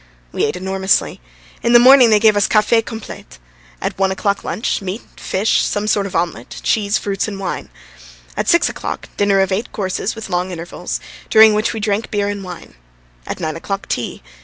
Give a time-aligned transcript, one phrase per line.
[0.31, 1.21] We ate enormously.
[1.61, 3.37] In the morning they gave us café complet;
[3.79, 7.69] at one o'clock lunch: meat, fish, some sort of omelette, cheese, fruits, and wine.
[8.35, 12.29] At six o'clock dinner of eight courses with long intervals, during which we drank beer
[12.29, 12.73] and wine.
[13.27, 14.23] At nine o'clock tea.